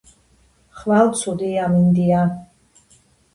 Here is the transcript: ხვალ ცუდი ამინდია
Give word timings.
ხვალ 0.79 1.09
ცუდი 1.19 1.51
ამინდია 1.67 2.23